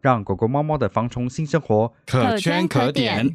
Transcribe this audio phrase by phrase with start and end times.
[0.00, 3.34] 让狗狗、猫猫的防虫新生活可圈可点。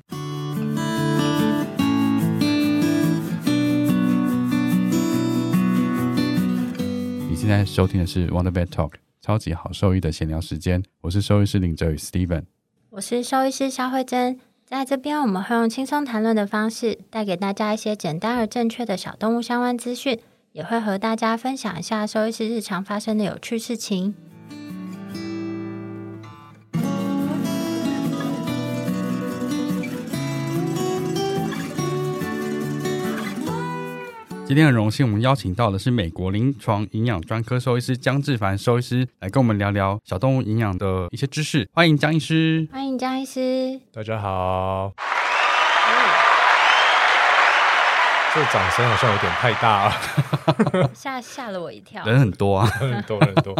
[7.29, 12.43] 你现在收听的是 Wonder Vet Talk 超级好兽医的闲聊时间，我是兽医师林哲宇 Steven，
[12.91, 20.17] 我是兽医师肖慧珍，在这边我们会用轻松谈论的方式，带给大家一些简单而正确的小动物相关资讯，
[20.53, 24.15] 也会和大家分享一下兽医师日常发生的有趣事情。
[34.53, 41.67] 今天很荣幸，我们邀请到的是美国临床营养专科兽医师江志凡兽医师，来跟我们聊聊小动物营养的一些知识。
[41.73, 44.93] 欢迎江医师，欢迎江医师，大家好。
[48.33, 52.03] 这掌声好像有点太大了， 吓吓了我一跳。
[52.03, 53.55] 人很多啊，很多很多。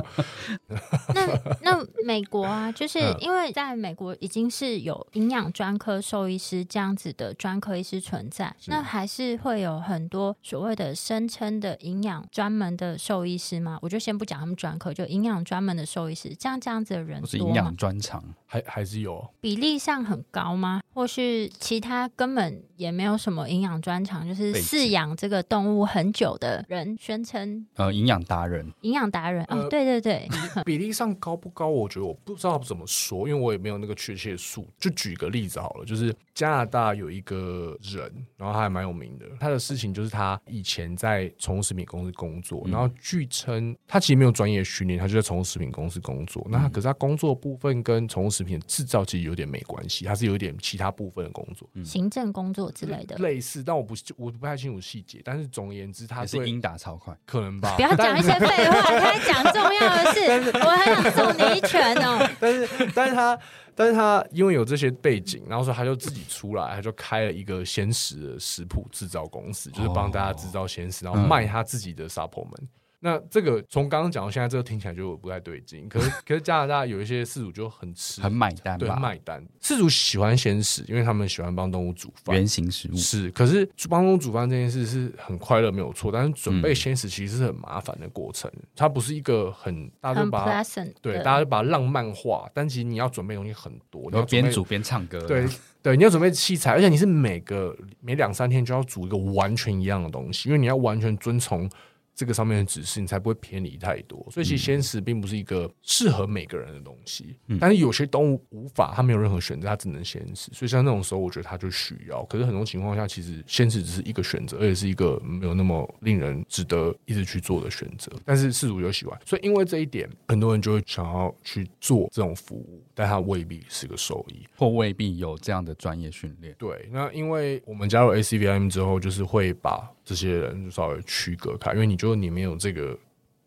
[1.14, 1.28] 那
[1.62, 13.78] 那美国啊，就是因为在美国已经是有营养专科兽医师这样子的专科医师存在，那还是会有很多所谓的声称的营养专门的兽医师吗？
[13.84, 20.82] 我就先不讲他们专科，就营养专门的兽医师，这样这样子的人是营养专长，还还是有比例上很高吗？
[20.96, 24.63] 或是其他根本也没有什么营养专长，就是。
[24.64, 30.28] 饲养这个动物很久的人宣称，呃，营养达人，营养达人哦，对对对，
[30.66, 31.68] 比 例上高不高？
[31.68, 34.66] 我觉得我不知道怎么说，因为我也没有那个确切数。
[34.80, 39.26] 就举个例子好了，就是加拿大有一个人，然后他还蛮有名的。
[39.40, 46.46] 他的事情就是他以前在宠物食品公司工作，然后据称他其实没有专业训练，他就在宠物食品公司工作。
[46.50, 53.62] 那可是他工作部分跟宠物食品制造其实有点没关系，他是有点其他部分的工作，行政工作之类的，类似。
[53.64, 54.53] 但我不我不太。
[54.54, 57.74] 太清楚细节，但是总而言之，他是英打超快，可能吧。
[57.76, 62.30] 不要讲一些废话，他讲重要的事，我很想送你一拳哦。
[62.40, 63.40] 但是，但是他，
[63.74, 72.68] 但是他因为有这些背景，然后说他就自己出来，他就开了一个鲜食的食谱制造公司，就是帮大家制造鲜食，然后卖他自己的 supplement。
[73.06, 75.90] 那这个从刚刚讲到现在，这个听起来就不太对劲。
[75.90, 79.46] 可是， 可是加拿大有一些饲主就很吃，很买单，对，买单。
[79.62, 83.30] 饲主喜欢鲜食，因为他们喜欢帮动物煮饭，原型食物是。
[83.32, 86.10] 可是帮动物煮饭这件事是很快乐，没有错。
[86.14, 90.64] 但是准备鲜食其实是很麻烦的过程，它不是一个很大家就把
[91.02, 92.50] 对大家就把它浪漫化。
[92.54, 95.46] 但其实你要准备东西很多，你要边煮边唱歌，对
[95.82, 101.70] 对，你要准备器材，而且你是每个每两三天就要煮一个完全一样的东西，因为你要完全遵从。
[102.16, 104.26] 这个上面的指示，你才不会偏离太多。
[104.32, 107.36] 所以，其实鲜食并不是一个适合每个人的东西。
[107.60, 110.52] 但是，有些动物无法，它没有任何选择，它只能鲜食。
[110.54, 112.24] 所以，像那种时候，我觉得它就需要。
[112.26, 118.12] 可是，很多情况下，其实鲜食只是一个选择，而且是一个没有那么令人值得一直去做的选择。
[118.24, 126.54] 但是，饲主就喜欢，所以因为这一点，很多人就会想要去做这种服务，但它未必是个兽医，或未必有这样的专业训练。
[126.60, 129.90] 对，那因为我们加入 ACVM 之后，就是会把。
[130.04, 132.98] 这些人就稍微区隔开，因为你觉得你没有这个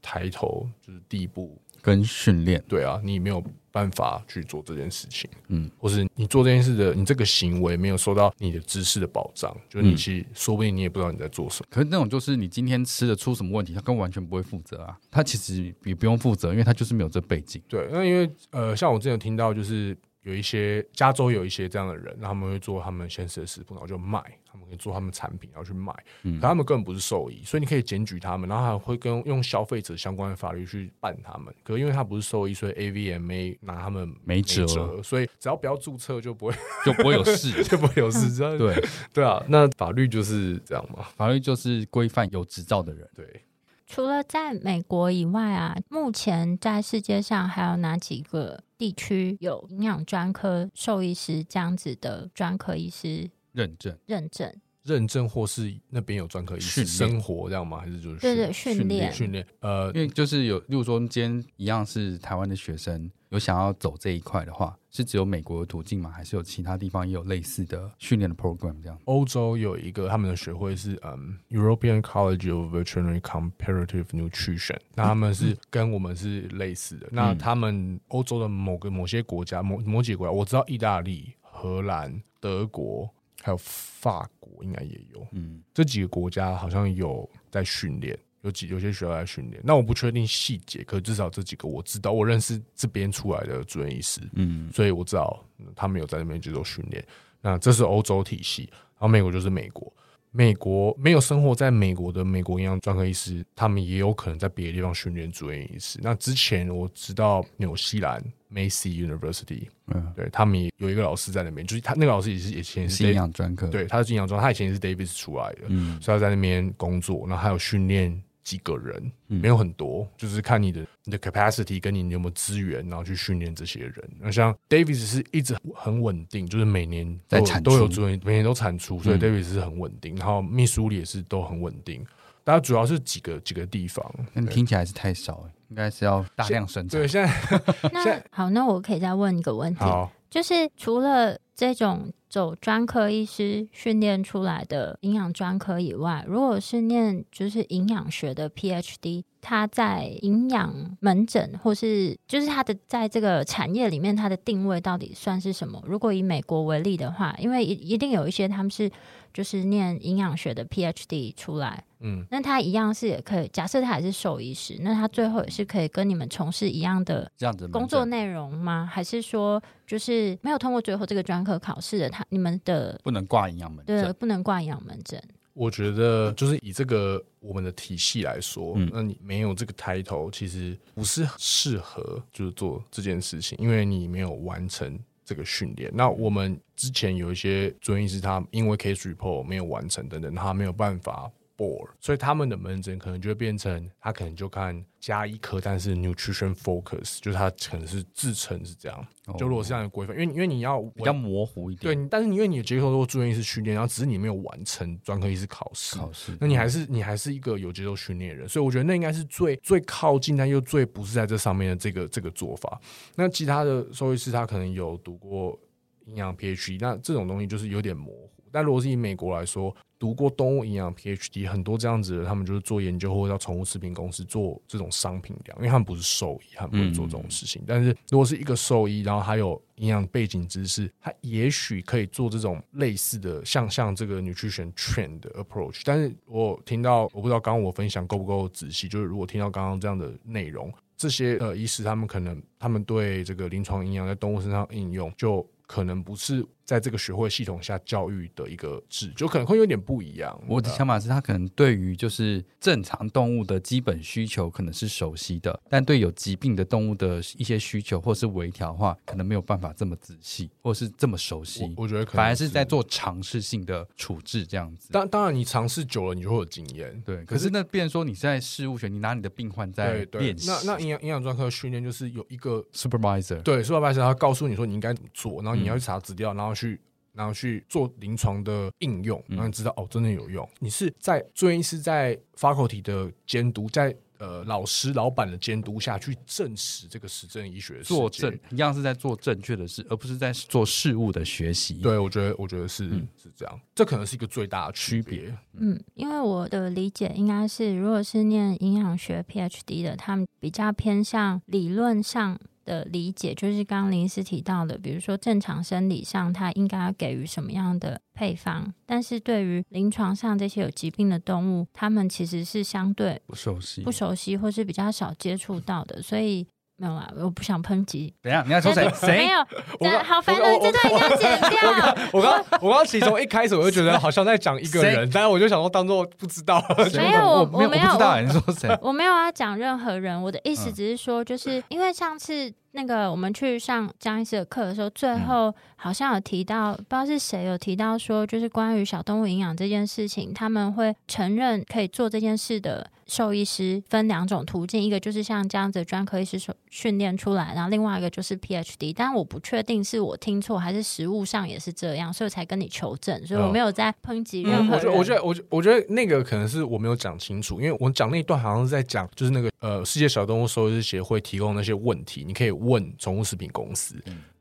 [0.00, 11.68] 抬头，就是第一步跟训练，对啊，你没有办法去做这件事情，嗯，或是你做这件事的，你这个行为没有受到你的知识的保障，就是你其实说不定你也不知道你在做什么。
[11.70, 17.62] 可是那种就是你今天吃的出什么问题，他根本完全不会负责啊，他其实也不用负责，因为他就是没有这背景。
[17.68, 19.96] 对，那因为呃，像我之前有听到就是。
[20.22, 24.20] 有一些加州有一些这样的人，他们会做他们现实的食谱，然后就卖，
[24.56, 25.92] 他们可以做他们产品，然后去卖。
[26.22, 31.54] 嗯，可他们根本不是兽医，所以你可以检举他们，然后还会跟用消费者相关的法律去办他们。
[31.62, 34.66] 可因为他不是兽医，所以 AVMA 拿他们没辙，
[35.02, 36.54] 所以只要不要注册就不会
[36.84, 38.26] 就不会有事， 就不会有事。
[38.56, 38.82] 对
[39.12, 43.08] 对啊，那法律就是这样嘛，法律就是规范有执照的人。
[43.14, 43.42] 对。
[43.88, 54.54] 除了在美国以外啊，目前在世界上还有哪几个地区有营养专科兽医师这样子的专科医师认证，认证，
[54.84, 57.78] 认证或是那边有专科医师训练生活这样吗？
[57.78, 59.46] 还是就是对对，训训练，训练？
[59.60, 66.10] 呃因，为就是有，例如说今天一样是台湾的学生，有想要走这一块的话，是只有美国的途径吗？
[66.10, 68.98] 还是有其他地方也有类似的训练的 program 这样？
[69.06, 77.08] 欧洲有一个他们的学会是嗯 European College of Veterinary Comparative Nutrition，那他们是跟我们是类似的。
[77.10, 83.10] 那他们欧洲的某个某些国家，某某几个国家，我知道意大利、荷兰、德国
[83.46, 88.18] 还有法国应该也有，嗯，这几个国家好像有在训练。
[88.42, 97.04] 有几有些学校在训练，那我不确定细节，可至少这几个我知道，我认识这边出来的主任医师，嗯，所以我知道嗯他们有在那边接受训练。
[97.40, 99.92] 那这是欧洲体系，然后美国就是美国。
[100.36, 105.98] 美国没有生活在美国的美国营养专科医师，他们也有可能在别的地方训练主任医师。
[106.02, 108.22] 那之前我知道纽西兰
[108.52, 124.10] Massey University，嗯，对他们也有一个老师在那边，就是他那个老师也是以前是是营养专科，，对，他是营养专，他以前也是 Davis 出来的，嗯，所以他在那边工作，然后还有训练几个人，嗯没有很多，就是看你的你的 capacity 跟你有没有资源，然后去训练这些人。
[124.20, 130.14] 那像 Davis 是一直很稳定，就是每年在产都有主任，每年都产出，所以嗯 Davis 是很稳定。
[130.14, 132.06] 然后密苏里也是都很稳定。
[132.44, 137.08] 大家主要是几个几个地方，对但听起来是太少了，应该是要大量生产对，。
[137.08, 137.60] 现在
[137.92, 155.82] 那好，那我可以再问一个问题，好，就是除了这种走专科医师训练出来的营养专科以外，如果是念就是营养学的 PhD，他在营养门诊或是就是他的在这个产业里面，它的定位到底算是什么？
[155.86, 158.90] 如果以美国为例的话，因为一一定有一些他们是
[159.32, 168.88] 就是念营养学的 PhD 出来，嗯，那他一样是也可以，假设他还是兽医师，那他最后也是可以跟你们从事一样的这样子的工作内容吗？
[168.90, 175.22] 还是说就是没有通过最后这个专科考试的，他你们的不能挂营养门诊对诊，不能挂营养门诊？
[175.54, 185.90] 我觉得就是以这个我们的体系来说，嗯那你没有这个抬头，其实不是适合就是做这件事情，因为你没有完成这个训练。
[185.94, 199.06] 那我们之前有一些专业医师，他因为 case report 没有完成等等，他没有办法 board，所以他们的门诊可能就会变成他可能就看加医科，但是 nutrition focus，就是他可能是自称是这样。
[199.26, 201.96] 哦就如果是这样的规范，因为因为你要比较模糊一，点。
[201.96, 212.80] 对但是因为你的接受过住院医师训练，然后只是你没有完成专科医师考试，考试，那你还是你还是一个有接受训练的人，所以我觉得那应该是最最靠近，但又最不是在这上面的这个这个做法。
[213.16, 215.58] 那其他的兽医师他可能有读过
[216.04, 218.30] 营养 PhD，那这种东西就是有点模糊。
[218.52, 227.62] 但如果是以美国来说，读过动物营养 PhD 很多这样子的，他们就是做研究或者到宠物食品公司做这种商品粮，因为他们不是兽医，他们不会做这种事情。
[227.66, 235.80] 但是如果是一个兽医，然后还有营养背景知识，他也许可以做这种类似的，像像这个 nutrition trend 的 approach。
[235.84, 250.40] 但是我听到，我不知道刚刚我分享够不够仔细，就是如果听到刚刚这样的内容，这些呃医师他们可能他们对这个临床营养在动物身上应用，就可能不是在这个学会系统下教育的一个制，就可能会有点不一样。
[250.48, 261.62] 我的想法是他可能对于就是正常动物的基本需求可能是熟悉的，但对有疾病的动物的一些需求或是微调的话，可能没有办法这么仔细，或是这么熟悉。
[261.76, 264.88] 我我觉得可能反而是在做尝试性的处置这样子。
[264.92, 267.00] 当当然，你尝试久了，你就会有经验。
[267.04, 270.48] 对，可是那变成说你是在事务学，你拿你的病患在练，习。
[270.48, 276.80] 那那营养营养专科训练就是有一个 supervisor 对，supervisor 他告诉你说你应该怎么做，然后你嗯要去查资料，然后去
[277.12, 280.48] 然后去做临床的应用，嗯然后你知道哦，真的有用。
[280.58, 295.34] 你是在住院医师在 faculty 的监督，在呃老师老板的监督下去证实这个实证医学的世界做正一样是在做正确的事，而不是在做事物的学习。，对，我觉得我觉得是、嗯是这样，这可能是一个最大的区别。
[295.54, 313.80] 嗯，因为我的理解应该是，如果是念营养学 PhD 的，他们比较偏向理论上的理解，就是刚刚林医师提到的，比如说正常生理上它应该要给予什么样的配方，但是对于临床上这些有疾病的动物，它们其实是相对不熟悉。
[313.82, 316.46] 不熟悉或是比较少接触到的，所以
[316.78, 318.14] 没有啦，我不想抨击。
[318.22, 318.86] 等一下，你要说谁？
[318.94, 319.28] 谁没？
[319.28, 319.38] 有，
[319.80, 321.96] 我刚好烦我刚人，这段一定要剪掉。
[322.12, 326.62] 我刚我刚其实从一开始我就觉得好像在讲一个人，但是我就想说当做不知道。
[326.94, 328.78] 没有我我没有，我不知道你说谁？
[328.82, 348.92] 我没有要讲任何人，我的意思嗯只是说，就是因为上次那个我们去上江医师的课的时候，最后好像有提到，不知道是谁有提到说，就是关于小动物营养这件事情，他们会承认可以做这件事的兽医师分两种途径，一个就是像这样子专科医师训练出来，然后另外一个就是 PhD。
[348.94, 354.92] 但我不确定是我听错还是实物上也是这样，所以才跟你求证，所以我没有在抨击任何人。
[354.92, 362.50] 我觉得，我觉得，我我觉得那个可能是我没有讲清楚，因为我讲那一段好像是在讲，就是那个呃，世界小动物兽医师协会提供那些问题，你可以。
[362.66, 363.94] 问宠物食品公司，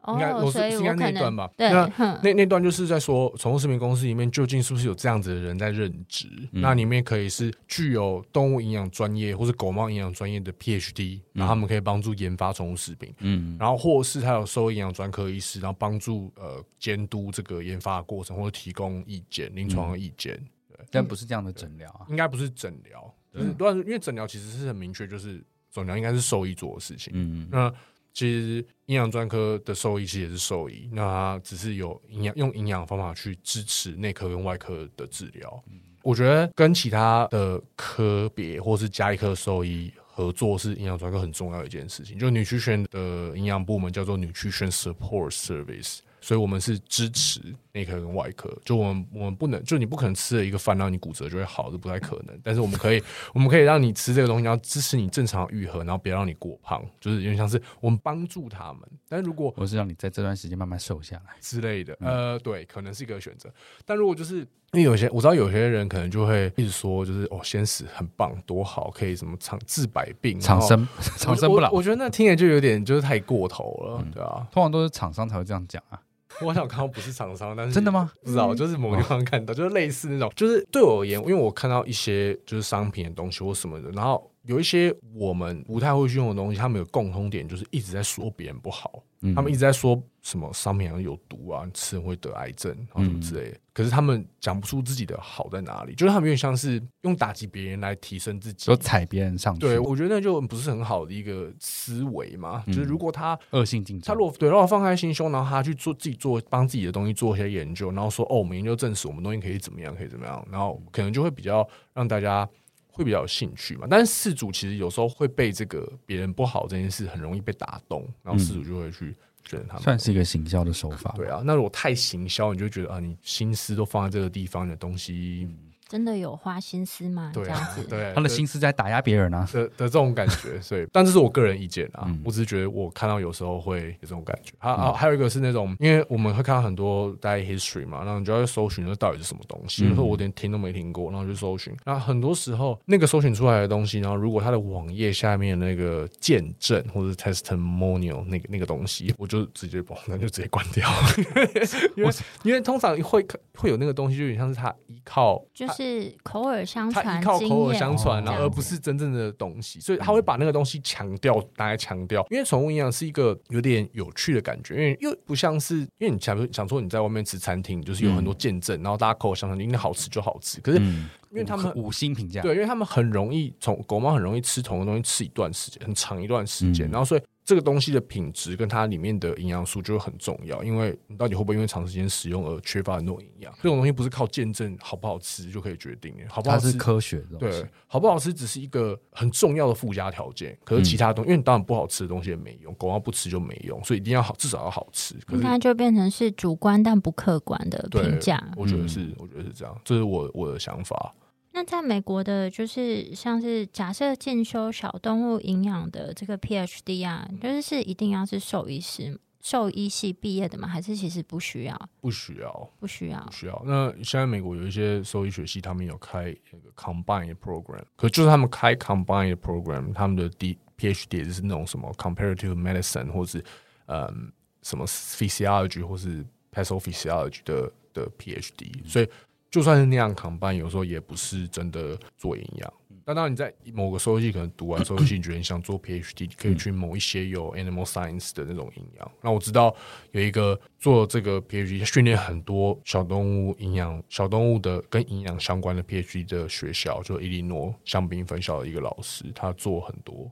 [0.08, 1.50] 应该我是应该那段吧？
[1.58, 6.28] 那那那段就是在说宠物食品公司里面究竟是不是有这样子的人在任职？
[6.52, 13.14] 那里面可以是具有动物营养专业或是狗猫营养专业的 PhD，然后他们可以帮助研发宠物食品。
[13.20, 20.36] 嗯，然后或是他有兽医营养专科医师，然后帮助呃监督这个研发的过程或者提供意见、临床的意见。
[20.68, 23.16] 对，但不是这样的诊疗啊，应该不是诊疗。
[23.34, 27.12] 嗯，对，因为诊疗其实是很明确，就是诊疗应该是兽医做的事情。
[27.16, 27.74] 嗯，那。
[28.16, 35.64] 其实营养专科的兽医其实也是兽医，那他只是有营养用营养方法去支持内科跟外科的治疗。
[36.02, 42.18] 我觉得跟其他的科别或是加一科兽医合作是营养专科很重要的一件事情。
[42.18, 46.00] 就女区选的营养部门叫做女区选 Support Service。
[46.22, 47.40] 所以，我们是支持
[47.76, 48.50] 内科跟外科。
[48.64, 52.40] 就我们，我们不能，就你不可能吃了一个饭，让你骨折就会好，这不太可能。
[52.42, 53.04] 但是，我们可以，
[53.34, 58.82] 我们可以让你吃这个东西，然后支持你正常愈合，然后别让你过胖，就是有点像是我们帮助他们。
[59.10, 63.52] 但是如果我是让你在这段时间慢慢瘦下来之类的，呃，对，可能是一个选择。
[63.86, 64.38] 但如果就是
[64.72, 71.70] 因为有些我知道有些人可能就会一直说，就是哦，先死很棒，多好，可以什么长治百病，长生 长生不老。
[71.72, 76.00] 我觉得那听着就有点就是太过头了，对啊，通常都是厂商才会这样讲啊。
[76.42, 78.12] 我想看到不是厂商，但是真的吗？
[78.24, 84.30] 不知道，就是某个地方看到，就是类似那种，就是对我而言，因为我看到一些就是商品的东西或什么的，然后。
[84.46, 89.04] 有一些我们不太会去用的东西，他们有共通点，就是一直在说别人不好。
[89.34, 93.58] 他们一直在说什么商品有毒啊，吃会得癌症啊什么之类的。
[93.74, 99.62] 可是他们讲不出自己的好在哪里，就是他们有点像是用打击别人来提升自己，就踩别人上去。
[99.62, 102.64] 对，我觉得那就不是很好的一个思维嘛。
[102.68, 112.48] 就是如果他恶性竞争，他如果对，然后放开心胸，然后他去做自己做帮自己的东西做一些研究，然后说哦，我们研究证实我们东西可以怎么样，可以怎么样，然后可能就会比较让大家。
[112.96, 113.86] 会比较有兴趣嘛？
[113.90, 121.14] 但是事主其实有时候会被这个别人不好这件事很容易被打动，然后事主就会去觉得他们，算是一个行销的手法。
[121.18, 125.50] 对啊，那如果太行销，你就觉得啊，你心思都放在这个地方你的东西。
[125.88, 127.32] 真的有花心思吗？
[127.34, 134.52] 这样子，对，他的心思在打压别人啊的的这种感觉，所以， 但这是我个人意见啊，我只是觉得我看到有时候会有这种感觉。
[134.58, 141.72] 啊啊，还有一个是那种，因为我们会看到很多大家 history 嘛，然后你就要搜寻那到底是什么东西，有时候我连听都没听过，然后就搜寻。
[141.86, 150.90] 那很多时候那个搜寻出来的东西，然后如果它的网页下面那个见证或者 testimonial 那个那个东西，我就直接把那就直接关掉，
[151.96, 152.12] 因为
[152.42, 153.24] 因为通常会
[153.56, 155.68] 会有那个东西，就有点像是他依靠就。
[155.75, 155.75] 是
[156.24, 177.22] 口耳相传，他依靠口耳相传，然后而不是真正的东西，所以他会把那个东西强调，大家强调，因为宠物营养是一个有点有趣的感觉，因为又不像是，因为你想想说你在外面吃餐厅，就是有很多见证，然后大家口耳相传，应该好吃就好吃，可是因为他们五星评价，对，因为他们很容易从狗猫很容易吃同一个东西吃一段时间，很长一段时间，然后所以。
[177.46, 183.54] 这个东西的品质跟它里面的营养素就会很重要，因为你到底会不会因为长时间使用而缺乏很多营养？
[183.58, 187.38] 这种东西不是靠见证好不好吃就可以决定的，好不好吃是科学的。
[187.38, 190.58] 对，好不好吃只是一个很重要的附加条件。
[190.64, 195.14] 可是其他东西，因为你当然不好吃的东西也没用，狗猫不吃就没用，所以一定要好，至少要好吃。
[195.28, 198.44] 可是它就变成是主观但不客观的评价。
[198.58, 201.14] 我觉得是，我觉得是这样，这是我我的想法。
[201.56, 210.68] 那在美国的，就是像是假设进修小动物营养的这个 PhD 啊，就是是一定要是兽医师、兽医系毕业的吗？
[210.68, 211.90] 还是其实不需要？
[212.02, 213.64] 不需要，不需要，不需要。
[213.66, 223.42] 那现在美国有一些兽医学系，他们有开那个 combined program，可就是他们开 combined program，他们的 D PhD 就是那种什么 comparative medicine 或是
[223.86, 224.30] 嗯
[224.62, 229.08] 什么 physiology 或是 pathophysiology 的的 PhD，所以。
[229.50, 232.74] 就算是那样扛班，有时候也不是真的做营养。
[233.08, 239.12] 但当然你在某个收系可能读完收系，觉得你想做 PhD，可以去某一些有 animal science 的那种营养。
[239.22, 239.76] 那我知道
[240.12, 250.32] 有一个做这个 PhD 训练很多小动物营养、小动物的跟营养相关的 PhD 的学校，就伊利诺香槟分校的一个老师，他做很多。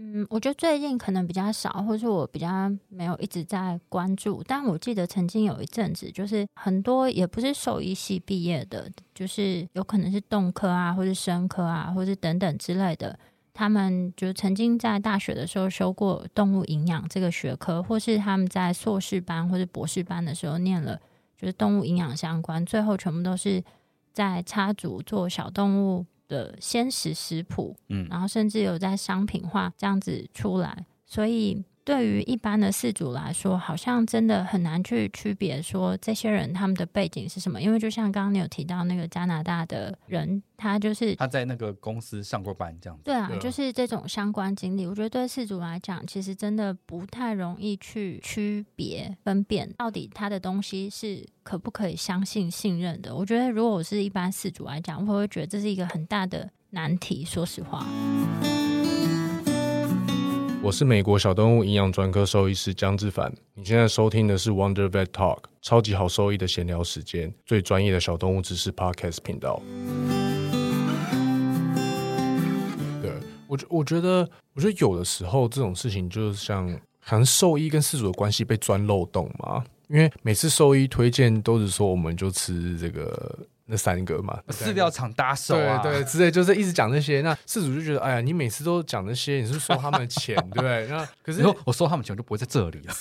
[0.00, 4.40] 嗯，我觉得最近可能比较少，或是我比较没有一直在关注。
[4.46, 13.18] 但我记得曾经有一阵子，就是很多也不是兽医系毕业的，就是有可能是动科啊，或者生科啊，或者等等之类的。
[13.52, 20.96] 他们就曾经在大学的时候修过动物营养这个学科，或是他们在硕士班或者博士班的时候念了
[21.36, 23.60] 就是动物营养相关，最后全部都是
[24.12, 31.64] 在插组做小动物的鲜食食谱，嗯然后甚至有在商品化这样子出来，所以。
[31.88, 43.04] 对于一般的事主来说，好像真的很难去区别说这些人他们的背景是什么，因为就像刚刚你有提到那个加拿大的人，他就是他在那个公司上过班，这样子。
[43.04, 53.16] 对啊对，啊就是这种相关经历，我觉得对饲主来讲，其实真的不太容易去区别分辨到底他的东西是可不可以相信信任的。
[53.16, 57.24] 我觉得如果我是一般事主来讲，我会觉得这是一个很大的难题。
[57.24, 57.86] 说实话，
[60.60, 63.32] 我是美国小动物营养专科兽医师江志凡。
[63.54, 69.62] 你现在收听的是 Wonder Vet Talk，超级好兽医的闲聊时间，最专业的小动物知识 Podcast 频道。
[73.00, 73.12] 对
[73.46, 76.68] 我觉，我觉得，我觉得有的时候这种事情就是像，
[77.06, 79.64] 可能兽医跟饲主的关系被钻漏洞嘛。
[79.88, 83.38] 因为每次兽医推荐都是说，我们就吃这个
[83.70, 90.86] 那三个嘛，饲料厂搭手啊，对对，之类就是一直讲这些，那事主就觉得，哎呀，你每次都讲这些，你是收他们的钱，对 不对？
[90.88, 92.94] 那 可是我收他们钱，我就不会在这里了。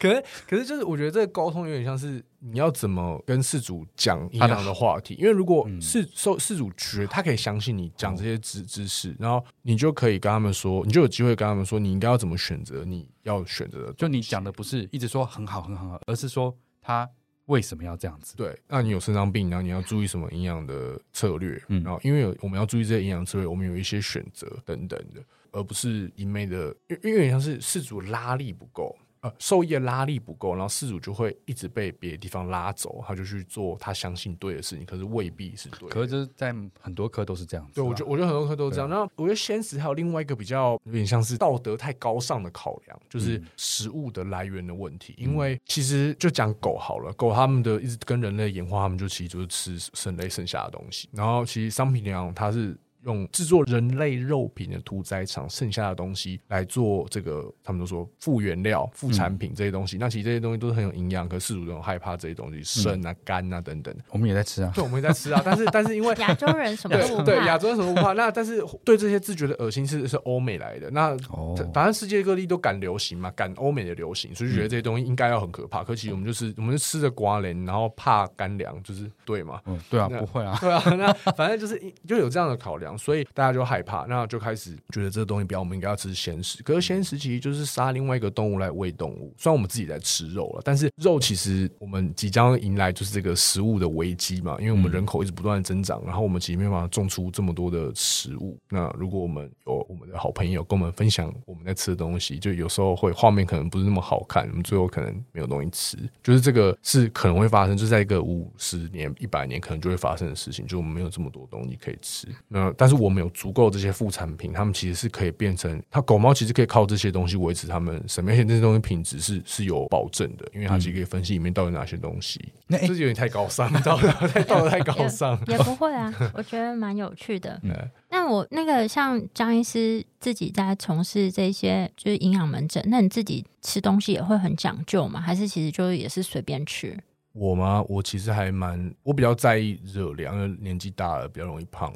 [0.00, 17.06] 可是可是就是我觉得这个沟通有点像是你要怎么跟事主讲一样的话题，因为如果是事受事主觉得他可以相信你讲这些知知识，然后你就可以跟他们说，你就有机会跟他们说，你应该要怎么选择你要选择的，就你讲的不是一直说很好很好，而是说他
[17.46, 18.36] 为什么要这样子？
[18.36, 21.60] 对，那你有肾脏病，然后你要注意什么营养的策略？
[21.68, 25.22] 嗯然后因为有我们要注意这些营养策略，我们有一些选择等等的，
[25.52, 28.96] 而不是一昧的，因因为有点像是事主拉力不够。
[29.24, 35.94] 呃，兽医的拉力不够，然后事主就会一直被别的地方拉走，他就去做他相信对的事情，可是未必是对的。
[35.94, 37.66] 可是就是在很多科都是这样。
[37.74, 38.90] 对，我觉得我觉得很多科都是这样。
[38.90, 45.14] 那我觉得现实还有另外一个比较有点像是道德太高尚的考量，就是嗯食物的来源的问题。
[45.16, 51.08] 因为其实就讲狗好了，狗他们的一直跟人类演化，他们就其实就是吃人类剩下的东西。
[51.12, 52.76] 然后其实商品粮它是。
[53.04, 59.96] 用制作人类肉品的屠宰场剩下的东西来做这个，他们都说副原料、副产品这些东西。
[59.98, 63.94] 那其实这些东西都是很有营养，可是饲主都很害怕这些东西，肾啊、肝啊等等。
[64.10, 64.72] 我们也在吃啊。
[64.74, 68.12] 对，我们也在吃啊，但是但是因为 亚洲人什么都不 对对，亚洲人什么不怕？
[68.12, 75.84] 那但是对这些自觉的恶心是是欧美来的，那哦，反正世界各地都赶流行嘛，赶欧美的流行，所以就觉得这些东西应该要很可怕。
[75.84, 79.60] 可其实我们就是我们是吃着瓜莲，然后怕干粮，就是对嘛。
[79.66, 80.56] 嗯，对啊，那不会啊。
[80.60, 86.62] 对啊，那反正就是就有这样的考量，所以大家就害怕，那就开始觉得这个东西不要，我们应该要吃鲜食。
[86.62, 98.58] 可是鲜食其实就是杀另外一个动物来喂动物，虽然我们自己在吃肉了，但是肉其实我们即将迎来就是这个食物的危机嘛，因为我们嗯人口一直不断的增长，然后我们其实没有办法种出这么多的食物。
[98.68, 112.28] 那如果我们有我们的好朋友跟我们分享我们在吃的东西，就有时候会画面可能不是那么好看，我们最后可能没有东西吃，就是这个是可能会发生，就在一个五十年、一百年可能就会发生的事情，就我们没有这么多东西可以吃。
[112.48, 122.40] 那但是我们有足够这些副产品，它们其实是可以变成，它狗猫其实可以靠这些东西维持它们生命，而且这些东西品质是是有保证的，因为它其实可以分析里面到底哪些东西。
[122.66, 125.38] 那这有点太高尚，道德 太道德太高尚。
[125.46, 127.60] 也不会啊，我觉得蛮有趣的。
[127.62, 127.72] 嗯
[128.10, 135.20] 那我那个像张医师自己在从事这些就是营养门诊，那你自己吃东西也会很讲究吗？
[135.20, 136.96] 还是其实就是也是随便吃？
[137.34, 137.84] 我吗？
[137.88, 141.92] 我其实还蛮，我比较在意热量，因为年纪大了比较容易胖。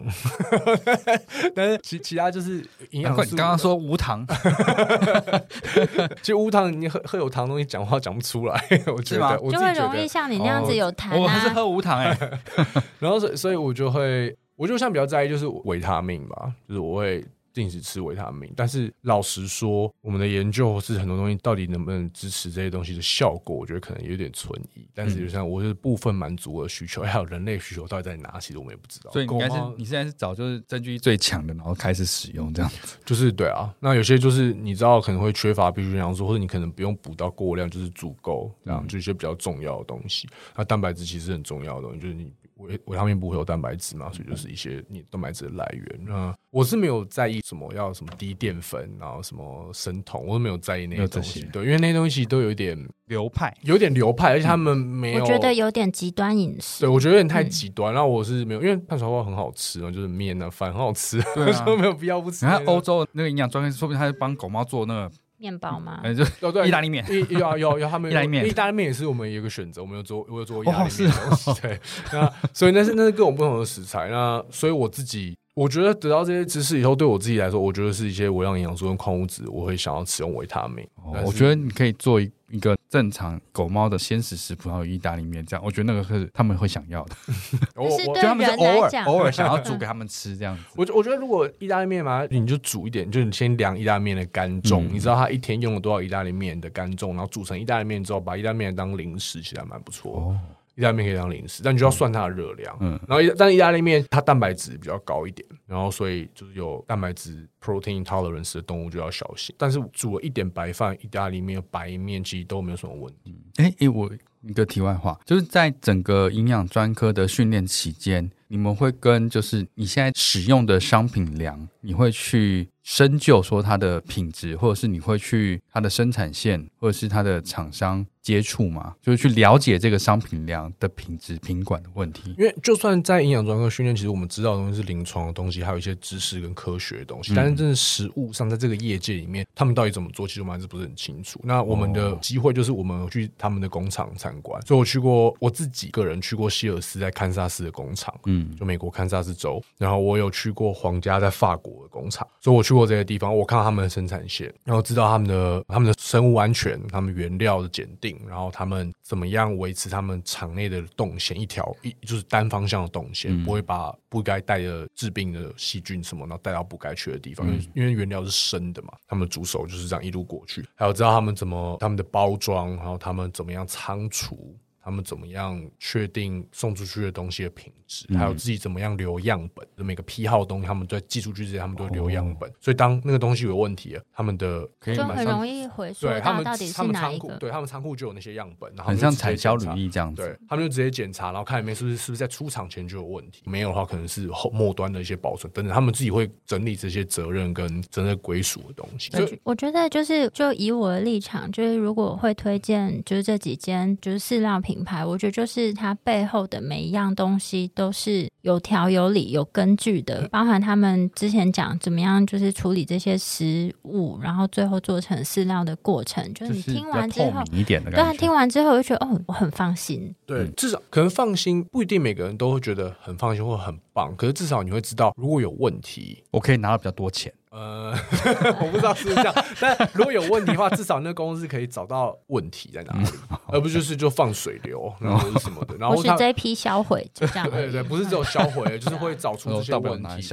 [1.55, 2.57] 但是其其他就是
[2.91, 3.23] 营养素。
[3.23, 4.27] 你刚刚说无糖，
[6.23, 8.61] 其实无糖，你喝喝有糖的东西，讲话讲不出来。
[8.87, 10.09] 我觉得，我就会容易。
[10.09, 11.55] 像你那样子有痰我还是啊。
[11.55, 12.19] 喝无糖哎。
[12.99, 17.25] 然后所以所以我就会，我就像比较在意就是维他命吧，就是我会
[17.59, 18.51] 定时吃维他命。
[18.57, 24.89] 但是老实说，我们的研究是很多东西到底能不能支持这些东西的效果，我觉得可能有点存疑。
[24.95, 29.11] 但是就像我是部分满足的需求， 还有人类需求到底在哪，其实我们也不知道。
[29.11, 32.97] 所以你应该是你现在是找就是证据最强的，然后开始使用这样子。
[33.05, 40.29] 就是对啊，那有些就是你知道可能会缺乏必需营养素，或者你可能不用补到过量，就是足够这样，嗯就一些比较重要的东西。
[40.55, 46.05] 那蛋白质其实很重要的东西，就是你维维他命不会有蛋白质嘛，所以就是一些你蛋白质的来源。
[46.05, 51.43] 那我是没有在意什么要什么低淀粉，然后什么生酮，我都没有在意那些东西。
[51.53, 55.23] 对，因为那些东西都有一点流派有点流派，而且他们没有。
[55.23, 57.93] 我觉得有点极端饮食对，，我觉得有点太嗯极端。
[57.93, 62.65] 然后我是没有，因为碳水化合物很好吃啊，就是面啊、饭很好吃， 所以没有必要不吃你那个。
[62.65, 66.01] 看欧洲那个营养专家，说不定他是帮狗猫做那个，面包吗？
[66.05, 67.05] 嗯，就哦，对，意大利面。
[67.11, 71.81] 意有有有他们意大利面意大利面也是我们有一个选择，我们有做我有做意大利面的东西，对，
[72.13, 75.37] 那所以那是那是各种不同的食材，那所以我自己。
[75.59, 80.87] 我觉得得到这些知识以后，对我自己来说，我觉得是一些微量营养素跟矿物质，我会想要使用维他命。
[81.25, 87.17] 我觉得你可以做一一个正常狗猫的鲜食食谱，还有意大利面这样，我觉得那个是他们会想要的，
[87.75, 90.63] 我对就他们偶尔偶尔想要 煮给他们吃这样子。
[90.77, 100.13] 我我觉得如果意大利面嘛，你就煮一点，就是你先量意大利面的干重，嗯你知道它一天用了多少意大利面的干重，然后煮成意大利面之后，把意大利面当零食，其实还蛮不错。
[100.13, 100.39] 哦，
[100.79, 102.77] 意大利面可以当零食，但你就要算它的热量。
[102.79, 109.53] 嗯然后但意大利面它蛋白质比较高一点，然后所以就是有蛋白质 protein tolerance 的动物就要小心。
[109.59, 113.35] 但是煮了一点白饭、意大利面、白面，其实都没有什么问题。
[113.57, 114.09] 哎、诶我
[114.43, 128.95] 一个题外话，就是在整个营养专科的训练期间，你们会跟就是你现在使用的商品量，你会去深究说它的品质，或者是你会去它的生产线，或者是它的厂商接触嘛？
[129.03, 132.35] 就是去了解这个商品量的品质、品管的问题。
[132.39, 137.35] 因为就算在营养专科训练，其实我们知道的东西是临床的东西，还有一些知识跟科学的东西。
[137.35, 141.41] 但是真的实物上，在这个业界里面，他们到底怎么做，其实我们还是不是很清楚。
[141.45, 174.57] 那我们的机会就是我们去他们的工厂参观，所以我去过我自己个人去过希尔斯在堪萨斯的工厂，嗯，就美国堪萨斯州，然后我有去过皇家在法国的工厂，所以我去过这些地方，我看到他们的生产线，然后知道他们的他们的生物安全、他们原料的检定，然后他们怎么样维持他们场内的动线一条一就是单方向的动线，不会把不该带的致病的细菌什么，然后带到不该去的地方，因为因为原料是生的嘛，他们主手就是这样一路过去，还有知道他们怎么他们的包装，然后他们怎么样仓储。
[174.89, 182.51] 他们怎么样确定送出去的东西的品质，还有自己怎么样留样本，就每个批号的东西，他们都在寄出去之前，他们都会留样本。
[182.59, 187.39] 所以当那个东西有问题了，他们的可以很容易回溯对他们到到底他们仓库，是哪一个。
[187.39, 190.23] 对他们仓库就有那些样本，然后像们就直接产销履历这样子。
[190.23, 199.11] 对他们就直接检查，然后看里面是不是是不是在出厂前就有问题，没有的话可能是后末端的一些保存等等，他们自己会整理这些责任跟责任归属的东西。
[199.11, 218.19] 所以我觉得就是，就以我的立场，就是如果会推荐，就是这几间就是饲料品牌，我觉得就是它背后的每一样东西都是有条有理、有根据的，包含他们之前讲怎么样，就是处理这些食物，然后最后做成饲料的过程，就是你听完之后对啊，感觉。
[218.19, 220.15] 听完之后我就觉得哦，我很放心。
[220.27, 227.33] 对，嗯至少可能放心，不一定每个人都会觉得很放心或很棒，可是至少你会知道，如果有问题，我可以拿到比较多钱。
[227.51, 227.93] 呃，
[228.61, 233.09] 我不知道是不是这样， 但如果有问题的话，至少那个公司可以找到问题在哪里，
[233.49, 236.13] 而不就是就放水流，然后什么的，然后他。
[236.13, 237.71] 是这一批销毁，就这样而已。
[237.71, 240.29] 对对，不是只有销毁，就是会找出这些 问题。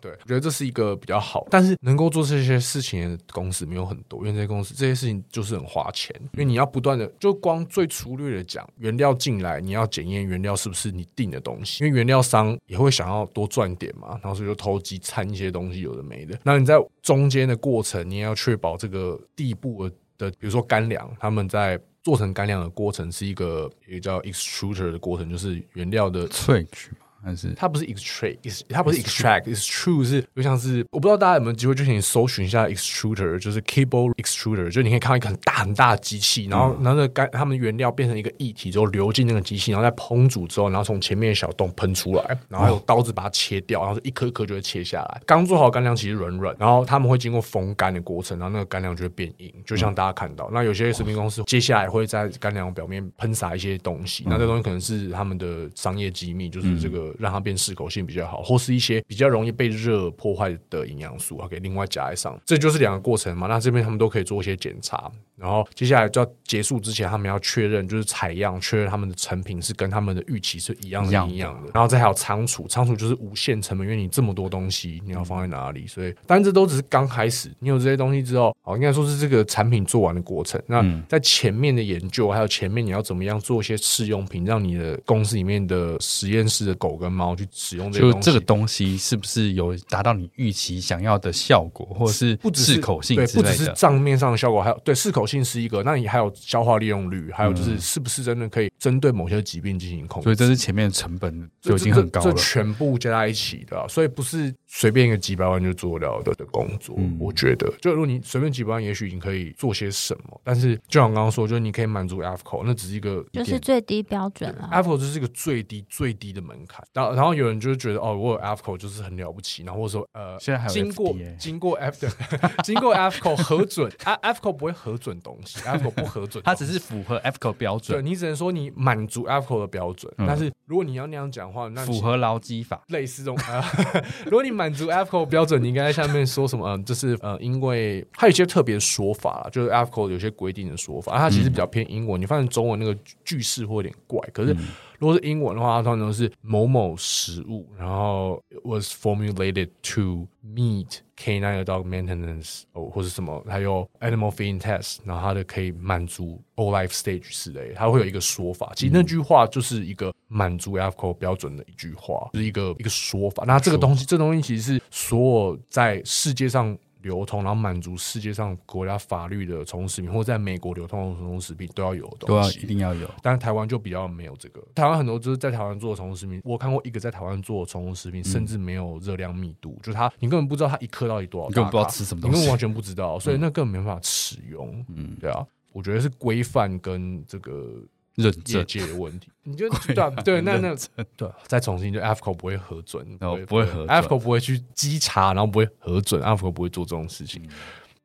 [0.00, 16.38] 对，我觉得这是一个比较好，但是能够做这些事情的公司没有很多，因为这些公司这些事情就是很花钱，因为你要不断的，就光最粗略的讲，原料进来你要检验原料是不是你定的东西，因为原料商也会想要多赚点嘛，然后所以就投机掺一些东西，有的没的。
[16.42, 26.90] 那你在中间的过程，你也要确保这个地步的，比如说干粮，他们在做成干粮的过程是一个也叫 extruder 的过程，就是原料的萃取，
[27.22, 45.20] 还是它不是 extract，它不是 extract，extrude 是就像是我不知道大家有没有机会，就请你搜寻一下 extruder，就是 cable extruder，就是你可以看到一个很大很大的机器，然后然后那个干它们原料变成一个液体之后流进那个机器，然后再烹煮之后，然后从前面的小洞喷出来，然后用刀子把它切掉，然后一颗一颗就会切下来。
[45.26, 50.48] 刚做好的干粮其实软软，然后他们会经过风干的过程，然后那个干粮就会变硬，就像大家看到。
[50.52, 62.40] 那有些食品公司接下来会在干粮表面喷洒一些东西，那这东西可能是他们的商业机密，就是这个让它变适口性比较好，或是一些比较容易被热破坏的营养素，可以另外加在上。
[62.44, 63.46] 这就是两个过程嘛。
[63.46, 80.60] 那这边他们都可以做一些检查，然后接下来就要结束之前，他们要确认就是采样，确认他们的成品是跟他们的预期是一样的一样的营养的，然后再还有仓储，仓储就是无限成本，因为你这么多东西你要放在哪里，所以当然这都只是刚开始，你有这些东西之后，好应该说是这个产品做完的过程。
[80.66, 93.54] 那在前面的研究，还有前面你要怎么样做一些试用品，让你的公司里面的实验室的狗跟猫去使用这个东西，就这个东西是不是有达到你预期想要的效果，或者是不只是适口性对，不只？
[93.54, 100.24] 是账面上的效果，还有对适口性是一个，那你还有消化利用率，还有就是是不是真的可以针对某些疾病进行控制？
[100.24, 102.38] 所以这是前面的成本就已经很高了这这。
[102.38, 106.94] 全部加在一起的啊、所以不是随便一个几百万就做了的的工作。
[106.96, 114.68] 嗯我觉得，就如果你随便几百万，也许你可以做些什么，但是就像我刚刚说，就是你可以满足 AFCO，那只是一个就是最低标准了。
[114.72, 116.86] AFCO 就是一个最低最低的门槛。
[116.94, 122.12] 然后然后有人就觉得哦，我有 AFCO 就是很了不起，然后或者说呃，现在还有经过经过 F 的
[122.62, 132.80] 经过 AFCO 核准，A AFCO 不会核准东西，AFCO 不核准，它只是符合 FCO 标对准，你只能说你满足 AFCO 的标准，嗯但是如果你要那样讲话，那符合劳基法。
[132.88, 133.62] 类似这种呃，
[134.26, 136.68] 如果你满足 AFCO 标准，你应该在下面说什么？
[136.68, 142.94] 嗯，就是呃，因为它有一些特别说法啦，就是 AFCO 有些规定的说法，它其实比较偏英文，你发现中文那个
[143.24, 144.20] 句式会有点怪。
[144.34, 144.54] 可是
[145.00, 157.30] 如果是英文的话，它通常都是某某食物，然后 it was formulated to meet canine adult maintenance 哦，或者什么，还有 animal feeding test，然后它的可以满足 all life stage
[157.30, 158.72] 之类的，它会有一个说法。
[158.76, 163.44] 其实那句话就是一个满足 AFCO 标准的一句话，就是一个一个说法。
[163.46, 174.62] 那这个东西，这东西其实是所有在世界上流通，然后满足世界上国家法律的宠物食品，或者在美国流通的宠物食品都要有的都要东西，一定要有，但是台湾就比较没有这个。
[174.74, 184.84] 台湾很多就是在台湾做的宠物食品，我看过一个在台湾做的宠物食品，甚至没有热量密度，就是它你根本不知道它一克到底多少，你根本不知道吃什么东西你根本完全不知道，所以那根本没办法使用。
[184.88, 187.82] 嗯，对啊，我觉得是规范跟这个
[188.16, 189.28] 认业证，界的问题。
[189.42, 190.74] 你就对啊对，那那
[191.16, 197.42] 对啊，再重新就 AFCO 不会核准，哦不会核准，AFCO 不会去稽查，然后不会核准，AFCO 不会做这种事情。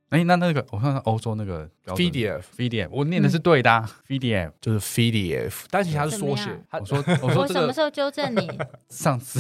[0.10, 4.52] 哎，那那个我看看欧洲那个标准 FDF FDF，我念的是对的啊，FDF。
[4.62, 8.48] 就是 FDF，但其实它是缩写我说我说什么时候纠正你？
[8.90, 9.40] 上次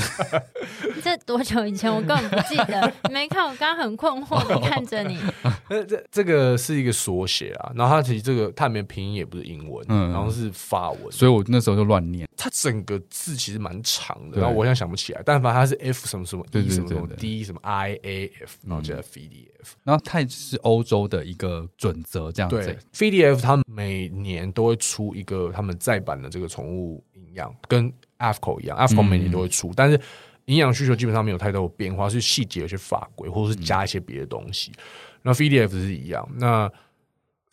[1.03, 1.93] 这多久以前？
[1.93, 2.91] 我根本不记得。
[3.05, 5.17] 你没看，我刚刚很困惑的看着你。
[5.69, 12.27] 呃，这这个是一个缩写啊，然后它其实这个它里面拼音也不是英文，嗯然后是法文，所以我那时候就乱念。
[12.35, 19.49] 它整个字其实蛮长的，然后我现在想不起来，但反正它是 F 什么什么对 E 对什么什么对对 D 什么 I A F，然后加 FDF。
[19.83, 22.77] 然后它也是欧洲的一个准则，这样对子。
[22.93, 29.99] ，FDF 他们每年都会出一个他们再版的这个宠物营养，跟 AFCO 一样，AFCO 嗯每年都会出，但是
[30.45, 34.71] 营养需求基本上没有太多的变化，是细节有些法规或者是加一些别的东西。
[35.21, 36.71] 那 FDF 是一样，那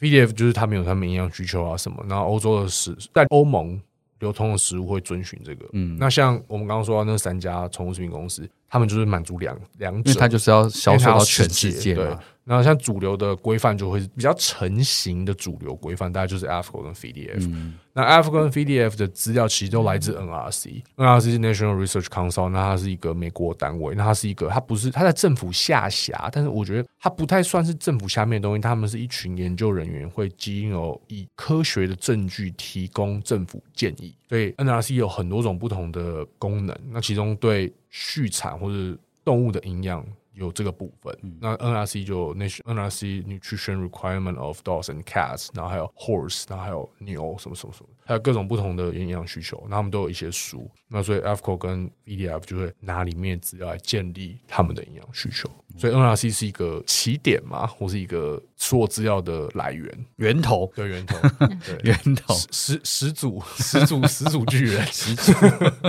[0.00, 3.80] FDF 就是他们有他们营养需求啊什么，然后欧洲的食在欧盟
[4.18, 5.66] 流通的食物会遵循这个。
[5.72, 17.48] 嗯，那像我们刚刚说到那三家宠物食品公司，他们就是满足两两者，因为它就是要销售到全世界对嘛。，然后像主流的规范就会比较成型的主流规范，大概就是 AFCO 跟 FDF。
[17.52, 40.02] 嗯那 AFCO 跟 FDF 的资料其实都来自 NRC，NRC 是 National Research Council，那它是一个美国单位，那它是一个，它不是它在政府下辖，但是我觉得它不太算是政府下面的东西，他们是一群研究人员会经由以科学的证据提供政府建议，所以 NRC 有很多种不同的功能，那其中对畜产或者动物的营养
[40.34, 41.16] 有这个部分。
[41.40, 50.70] 那 NRC 就 NRC Nutrition Requirement of Dogs and Cats，然后还有 Horse，然后还有牛什么什么什么，还有各种不同的营养需求，那他们都有一些书。
[50.88, 55.48] 那所以 AFCO 跟 VDF 就会拿里面的资料来建立他们的营养需求。
[55.78, 60.06] 所以 NRC 是一个起点嘛，或是一个所有资料的来源。
[60.16, 61.16] 源头，对源头。
[61.64, 65.32] 对，源头，始始始祖 始祖始祖巨人，始祖。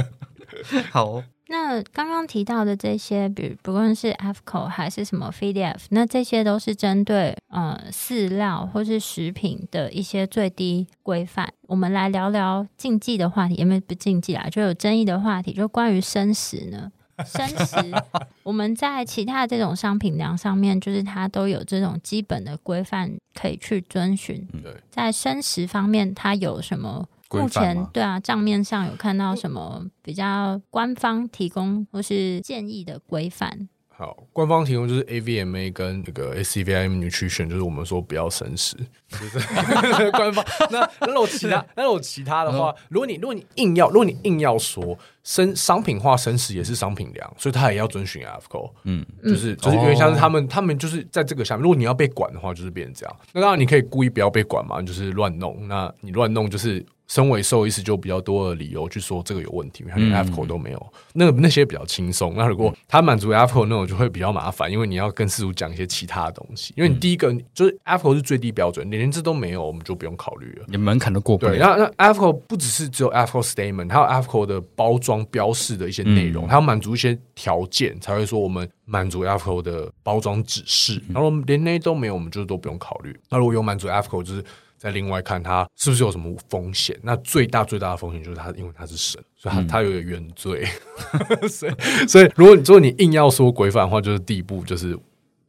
[0.90, 1.22] 好，
[1.54, 11.54] 那刚刚提到的这些，比如不论是 AFCO 还是什么 FDF，那这些都是针对呃饲料或是食品的一些最低规范。
[11.68, 16.92] 我们来聊聊禁忌的话题，也没有不禁忌啊，就有争议的话题，就关于生食呢。
[17.24, 17.78] 生食，
[18.42, 24.44] 我们在其他这种商品粮上面，就是它都有这种基本的规范可以去遵循。
[24.64, 33.68] 对，在生食方面，它有什么规目前对啊，账面上有看到什么比较官方提供或是建议的规范？
[33.96, 38.76] 好，官方提供就是 AVMA 跟那个 ACVIM Nutrition，就是我们说不要生食，
[39.08, 39.40] 就是
[40.12, 40.44] 官方。
[40.72, 48.72] 那那有其他，那有其他的话，如果你如果你硬要，如果你硬要说生商品化生食也是商品粮，所以它也要遵循 AFCO。
[48.86, 53.16] 嗯，就是就是因为像是他们他们就是在这个下面，如果你要被管的话，就是变成这样。
[53.32, 55.68] 那当然你可以故意不要被管嘛，就是乱弄。
[55.68, 56.84] 那你乱弄就是。
[57.14, 62.34] 身为兽医师就比较多的理由去说这个有问题，因为连 AFCO 都没有，那个那些比较轻松。
[62.36, 66.74] 那如果他满足 AFCO 那种就会比较麻烦，因为你要跟饲主讲一些其他的东西。
[66.76, 70.66] 因为你第一个就是 AFCO 是最低标准，连这都没有，我们就不用考虑了。
[70.68, 71.78] 你门槛都过不对，了。
[71.78, 81.00] 那那 AFCO 不只是只有 AFCO statement，还有 AFCO 的包装标示的一些内容，它要满足一些条件才会说我们满足 AFCO 的包装指示。
[81.14, 83.16] 然后连那都没有，我们就都不用考虑。
[83.30, 84.44] 那如果有满足 AFCO，就是
[84.84, 87.00] 再另外看他是不是有什么风险。
[87.02, 90.68] 那最大最大的风险就是他，因为他是神，所以它、它有个原罪。
[91.50, 95.00] 所以所以如果你如果你硬要说规范的话，就是第一步就是。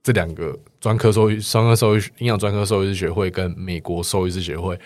[0.07, 4.79] 这两个专科兽医、专科兽医营养专科兽医师学会跟美国兽医师学会，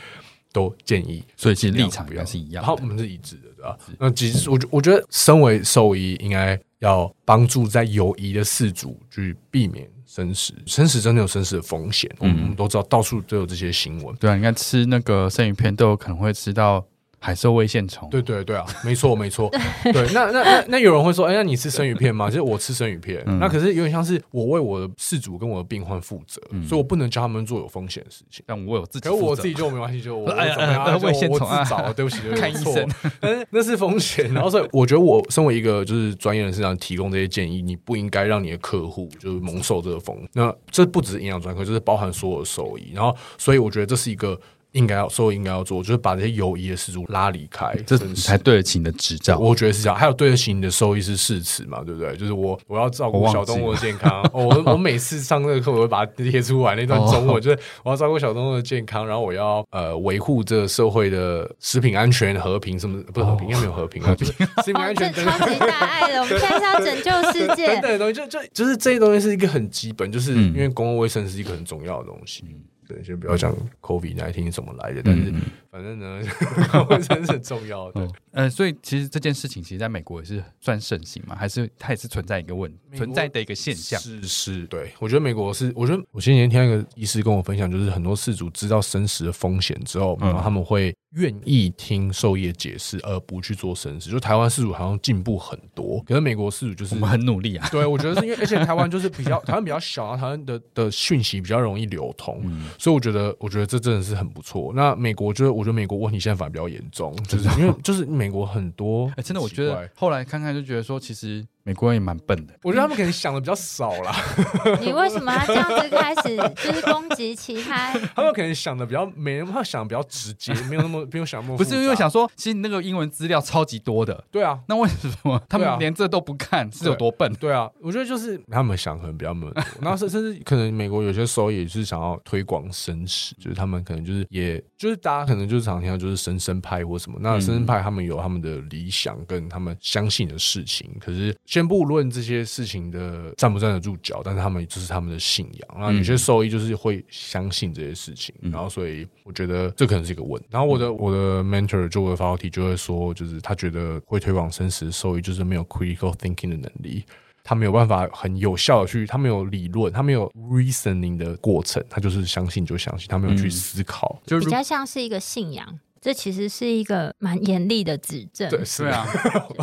[0.53, 2.87] 都建议，所以其实立场不要应该是一样然后我。
[2.87, 3.77] 们是一致的，对吧？
[3.99, 14.17] 那其实我觉我觉得，身为兽医，应该要帮助在有疑的事主去避免生食，生食真的有生食的风险，我们都知道，到处都有这些新闻。
[14.17, 16.85] 对啊，你看吃那个生鱼片都有可能会吃到
[17.19, 18.09] 海兽胃线虫。
[18.11, 19.51] 对对对啊，没错没错。
[19.85, 22.29] 对，那那那那有人会说，哎，那你吃生鱼片吗？
[22.29, 28.45] 就是我吃生鱼片，嗯那可是有点像是我为我的事主跟我的病患负责，所以我不能教他们做有风险的事情。
[28.47, 32.89] 但我有自己可是，我自己就没关系，就我哎呀 怎么样啊，哎胃腺虫啊自找，对不起，就，看医生。
[33.21, 40.17] 但是那是风险，然后所以我觉得我身为一个就是专业人士，想提供这些建议，你不应该让你的客户就是蒙受这个风。
[40.33, 42.93] 那这不只是营养专科，就是包含所有的兽医。
[42.95, 44.39] 然后，所以我觉得这是一个
[44.79, 49.39] 应该要兽医应该要做，就是把这些犹疑的事主拉离开，这才对得起你的执照。
[49.39, 52.17] 我觉得是这样，还有对得起你的兽医师誓词嘛，对不对？
[52.17, 64.33] 就是我我要照顾小动物的健康， 哦、我我每次上那个课我会把它贴出来那段中哦文，就是我要照顾小动物的健康，然后我要呃维护这个社会的食品安全、和平什么不是和平，应该没有和平啊，就是
[64.65, 65.39] 食品哦安，全等等。
[65.39, 67.67] 超级大爱的，我们现在是要拯救世界。
[67.83, 67.89] 等。
[67.89, 70.55] 的东西，就就就是这些东西是一个很基本，就是嗯。
[70.55, 72.45] 因为公共卫生是一个很重要的东西。
[72.89, 76.21] 对，先不要讲 COVID 来听怎么来的，但是嗯反正呢，
[76.89, 78.01] 卫生是很重要的。
[78.01, 84.01] 哦，呃，所以其实这件事情，其实在美国也是算盛行嘛，还是它也是存在一个问存在的一个现象。
[84.01, 94.11] 是是，对我觉得美国是，我觉得我前几天听到一个医师跟我分享，就是很多事主知道生食的风险之后，嗯然后他们会愿意听兽医的解释，而不去做生食。
[94.11, 104.73] 就台湾饲主好像进步很多，可是美国饲主就是我们很努力啊，对，我觉得是因为，而且台湾就是比较 台湾比较小，然后台湾的的讯息比较容易流通，嗯所以我觉得，我觉得这真的是很不错。
[104.75, 112.55] 那美国就是，我觉得美国问题现在反而比较严重，就是因为 就是美国很多哎，真的，我觉得后来看看就觉得说，其实美国人也蛮笨的。
[112.63, 114.17] 我觉得他们可能想的比较少啦，
[114.81, 117.93] 你为什么要这样子开始就是攻击其他？
[118.17, 124.59] 他们可能想的比较没，他们想的比较直接，没有那么没有想那么不是因为想说，其实你那个英文资料超级多的，对啊。
[124.67, 126.67] 那为什么他们连这都不看？
[126.73, 127.31] 是有多笨？
[127.35, 150.41] 对啊，我觉得就是他们想可能比较没有多， 然后甚甚至可能美国有些时候也是想要推广绅士，就是他们可能就是也就是大家可能就是常听到就是神生派或什么，那嗯神生派他们有他们的理想跟他们相信的事情，可是先不论这些事情的站不站得住脚，但是他们这是他们的信仰，然后有些兽医就是会相信这些事情，嗯然后所以我觉得这可能是一个问。
[150.49, 157.05] 然后我的我的 mentor 就会发题就会说，就是他觉得会推广生食兽医就是没有 critical thinking 的能力。
[157.45, 164.21] 他没有办法很有效的去，他没有理论，他没有 reasoning 的过程，他就是相信就相信，他没有去嗯思考。
[164.27, 165.67] 就如比较像是一个信仰，
[166.01, 168.49] 这其实是一个蛮严厉的指正。
[168.51, 169.07] 对，是，啊，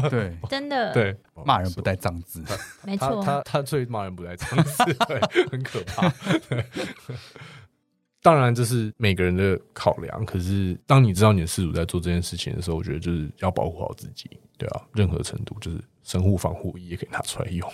[0.09, 2.43] 对， 真的，，对，骂人不带脏字。
[2.43, 3.23] 他没错。
[3.23, 5.19] 他他最骂人不带脏字， 对，
[5.51, 6.11] 很可怕。
[8.25, 10.25] 当然，这是每个人的考量。
[10.25, 17.71] 可是，当你知道你的事主在做这件事情的时候，我觉得就是要保护好自己，对啊，任何程度就是生物防护衣也可以拿出来用。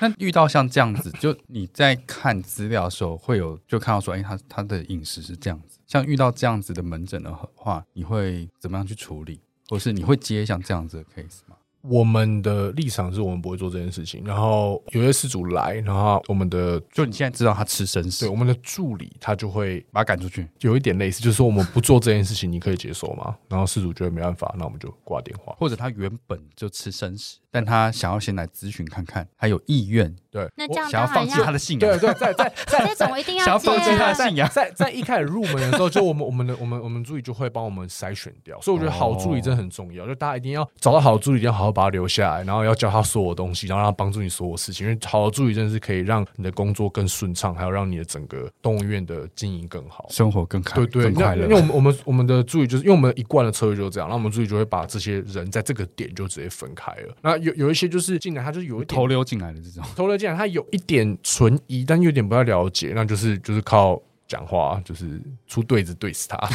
[0.00, 5.78] 那遇到像这样子，就你在看资料的时候，会有就看到说，哎、他他的饮食是这样子。
[5.86, 11.42] 像遇到这样子的门诊的话，你会怎么样去处理，或是你会接像这样子的 case？
[11.82, 14.24] 我们的立场是我们不会做这件事情。
[14.24, 20.48] 然后有些事主来，然后我们的就你现在知道他吃生食对，我们的助理他就会把他赶出去。
[20.60, 23.36] 有一点类似，就是说我们不做这件事情，你可以接受吗？
[23.48, 25.54] 然后事主觉得没办法，那我们就挂电话。
[25.58, 34.14] 或者他原本就吃生食，但他想要先来咨询看看，他有意愿对，那这样想要放弃他的信仰，对对，在在 在这种一定要想要放弃他的啊。
[34.14, 34.48] 信仰。
[34.48, 50.06] 在在一开始入门的时候，就我们我们的我们我们助理就会帮我们筛选掉，所以我觉得好助理真的很重要，就大家一定要找到好助理，一定要好好把他留下来，然后要教他所有东西，然后让他帮助你所有事情，因为好的助理真的是可以让你的工作更顺畅，还有让你的整个动物园的经营更好。
[50.08, 51.56] 生活更开对对，更快乐因为。
[51.56, 57.14] 我们我们我们的助理就是因为我们一贯的策略就是这样，那我们助理就会把这些人在这个点就直接分开了。
[57.20, 64.00] 那有有一些就是进来他就是有一点偷溜进来的这种，投流进来，他有一点存疑，但有点不太了解，那就是就是靠
[64.32, 66.38] 讲话，就是出对子对死他，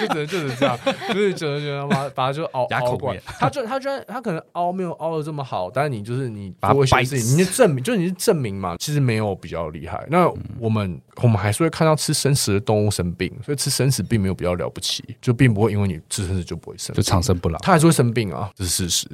[0.00, 10.06] 就只能就是这样，就是只能觉得把把他就凹凹过来哑口他就他居然他可能凹没有凹的这么好，但是你就是你把一些事情，你就证明就是你是证明嘛，其实没有比较厉害。
[10.08, 17.58] 那我们我们还是会看到吃生食的动物生病，所以吃生食并没有比较了不起，就并不会因为你吃生食就不会生就病，长生不老。
[17.58, 19.08] 他还是会生病啊，这是事实。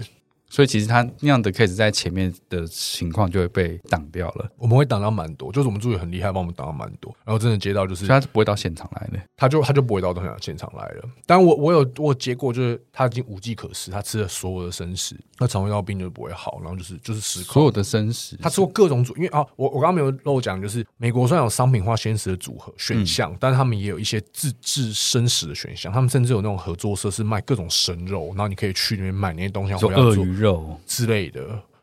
[0.57, 7.15] 所以其实他那样的 case 在前面的情况就会被挡掉了，我们会挡到蛮多，就是我们助理很厉害，帮我们挡到蛮多。
[7.27, 9.21] 然后真的接到就是所以他是不会到现场来的。
[9.37, 11.05] 他就他就不会到现场现场来了。
[11.27, 17.53] 但我我有我有结果，就是他已经无计可施，他吃了所有的生食，那肠胃道病就不会好，然后就是就是失控。
[17.53, 30.46] 所有的生食，他吃过各种组，因为啊，我我刚刚没有漏讲，就是美国虽然有商品化鲜食的组合选项，但是他们也有一些自制生食的选项，他们甚至有那种合作社是卖各种生肉，然后你可以去里面买那些东西，来做鱼肉，
[30.87, 31.41] 之类的。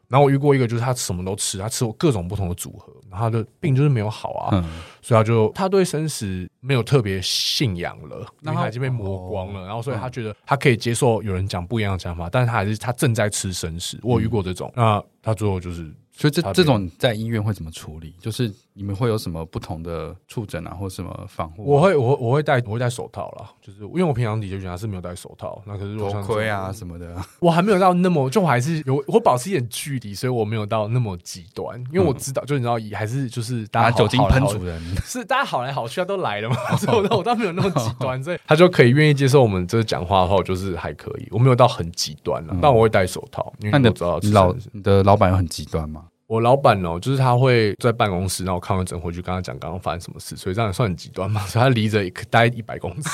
[0.09, 4.64] 然后我遇过一个，就是他什么都吃，他吃过各种不同的组合，然后他的病就是没有好啊，嗯，
[5.01, 13.97] 所以他就他对生死没有特别信仰了，因然后为他已经被磨光了，哦然后所以他觉得他可以接受有人讲不一样的想法，但是他还是他正在吃生食。
[14.03, 18.14] 我有遇过这种，那他最后就是所以这这种在医院会怎么处理？
[18.20, 21.65] 就是你们会有什么不同的触诊啊，或什么防护啊？
[21.65, 34.82] 我会我我会戴我会戴手套啦，就是因为我平常的确觉得是没有戴手套，那可是如果头盔啊什么的， 我还没有到那么，就我还是有我保持一点距离，所以我没有到那么极端，因为我知道，就你知道，也还是就是大家拿酒精喷主人。
[35.05, 46.05] 是大家好来好去，啊，都来了嘛， 所以我我倒没有那么极端，所以他就可以愿意接受我们这个讲话的话，我就是还可以，我没有到很极端了，嗯但我会戴手套，因为那你的我知道老你的老板有很极端吗？
[46.34, 53.10] 我老板哦，就是他会在办公室，然后看完整回去跟他讲刚刚发生什么事，所以这样算很极端嘛， 所以他离着大概一百公尺，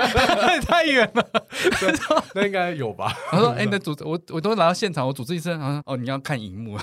[0.66, 1.28] 太远了，
[2.34, 3.14] 那应该有吧？
[3.30, 6.78] 他说：“哎、你的主我我都来到现场，我主治医生，好像哦，你要看荧幕，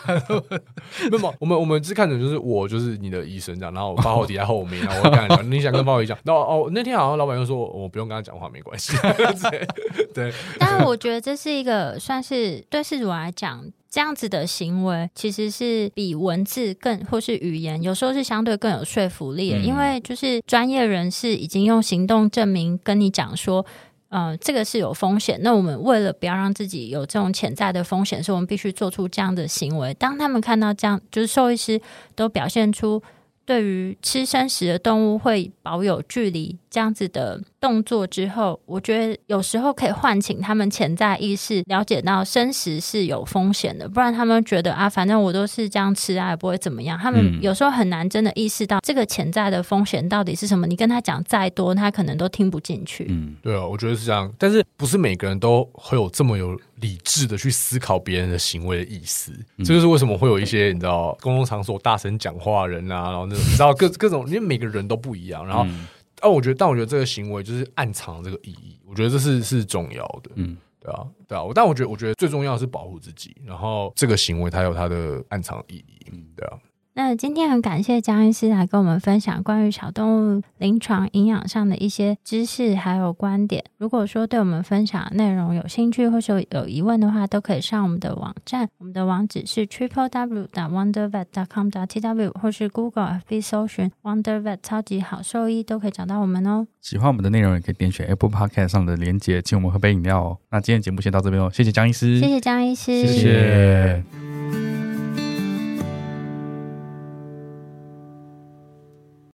[1.09, 9.65] 没有，我们我们是看的就是我就是你的医生这样，然后我发号底在后面，然后我跟他讲，你想跟发号底讲，然后哦那天好像老板又说我不用跟他讲话没关系，对
[10.13, 23.65] 对，但是我觉得这是一个算是对事主来讲，这样子的行为其实是比文字更或是语言，有时候是相对更有说服力的，嗯因为就是专业人士已经用行动证明跟你讲说。
[24.09, 25.37] 呃，这个是有风险。
[25.41, 29.93] 那我们为了不要让自己有这种潜在的风险，所以我们必须做出这样的行为。
[29.95, 31.81] 当他们看到这样，就是兽医师
[32.15, 33.01] 都表现出
[33.45, 46.97] 对于吃生食的动物会保有距离这样子的动作之后，我觉得有时候可以唤醒他们潜在意识，了解到生食是有风险的，不然他们觉得啊，反正我都是这样吃啊，也不会怎么样。
[46.97, 50.65] 他们嗯有时候很难真的意识到这个潜在的风险到底是什么。
[50.65, 53.05] 你跟他讲再多，他可能都听不进去。
[53.09, 59.31] 嗯，对啊，我觉得是这样，但是不是每个人都会有这么有理智的去思考别人的行为的意思。
[59.59, 65.45] 这就是为什么会有一些你知道公共场所大声讲话的人啊，然后你知道各各种，因为每个人都不一样。
[65.45, 70.31] 然后，嗯但我觉得，但我觉得这个行为就是暗藏这个意义，我觉得这是是重要的。
[70.35, 76.07] 嗯，对啊，对啊，但我觉得，我觉得最重要的是保护自己，然后这个行为它有它的暗藏意义。
[76.11, 76.57] 嗯对啊，
[76.97, 83.61] 那今天很感谢江医师来跟我们分享关于小动物临床营养上的一些知识还有观点。
[83.77, 96.65] 如果说对我们分享的内容有兴趣或是有疑问的话，都可以上我们的网站，我们的网址是 triple w 打 wondervet com 打 t w 或是 Google FB 搜寻 wondervet 超级好兽医都可以找到我们哦。
[96.79, 100.37] 喜欢我们的内容，也可以点选 Apple Podcast 上的连接，请我们喝杯饮料哦。
[100.49, 104.03] 那今天节目先到这边哦，谢谢江医师，谢谢江医师，谢谢